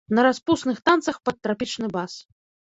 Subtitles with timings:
[0.19, 2.17] На распусных танцах пад трапічны бас.